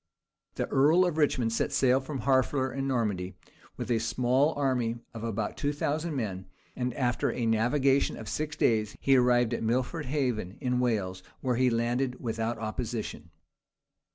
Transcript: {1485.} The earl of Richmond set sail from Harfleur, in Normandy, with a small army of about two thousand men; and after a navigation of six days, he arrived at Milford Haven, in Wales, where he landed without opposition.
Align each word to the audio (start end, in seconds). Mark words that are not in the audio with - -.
{1485.} 0.55 0.55
The 0.55 0.73
earl 0.73 1.05
of 1.05 1.17
Richmond 1.19 1.53
set 1.53 1.71
sail 1.71 1.99
from 2.01 2.21
Harfleur, 2.21 2.73
in 2.73 2.87
Normandy, 2.87 3.35
with 3.77 3.91
a 3.91 3.99
small 3.99 4.51
army 4.55 4.97
of 5.13 5.23
about 5.23 5.57
two 5.57 5.71
thousand 5.71 6.15
men; 6.15 6.47
and 6.75 6.91
after 6.95 7.31
a 7.31 7.45
navigation 7.45 8.17
of 8.17 8.27
six 8.27 8.55
days, 8.55 8.97
he 8.99 9.15
arrived 9.15 9.53
at 9.53 9.61
Milford 9.61 10.07
Haven, 10.07 10.57
in 10.59 10.79
Wales, 10.79 11.21
where 11.41 11.55
he 11.57 11.69
landed 11.69 12.19
without 12.19 12.57
opposition. 12.57 13.29